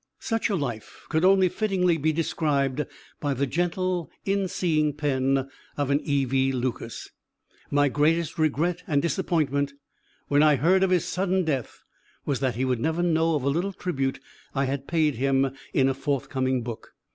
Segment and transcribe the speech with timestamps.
[0.17, 2.87] Such a life could only fittingly be described
[3.19, 6.25] by the gentle, inseeing pen of an E.
[6.25, 6.51] V.
[6.51, 7.09] Lucas.
[7.69, 9.73] My greatest regret and disappointment,
[10.27, 11.83] when I heard of his sudden death,
[12.25, 14.19] was that he would never know of a little tribute
[14.55, 16.95] I had paid him in a forthcoming book.